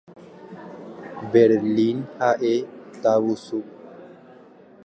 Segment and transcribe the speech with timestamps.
[1.35, 2.53] Berlín ha'e
[3.05, 3.59] tavusu.